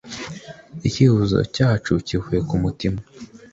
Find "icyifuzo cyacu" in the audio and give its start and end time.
0.87-1.91